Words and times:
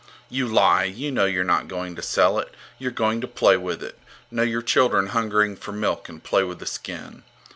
You 0.31 0.47
lie! 0.47 0.85
You 0.85 1.11
know 1.11 1.25
you're 1.25 1.43
not 1.43 1.67
going 1.67 1.95
to 1.95 2.01
sell 2.01 2.39
it. 2.39 2.55
You're 2.79 2.89
going 2.89 3.21
to 3.21 3.27
play 3.27 3.55
with 3.55 3.83
it. 3.83 3.99
Know 4.31 4.41
your 4.41 4.63
children 4.63 5.05
hungering 5.09 5.55
for 5.55 5.73
milk 5.73 6.09
and 6.09 6.23
play 6.23 6.43
with 6.43 6.57
the 6.57 6.65
skin! 6.65 7.21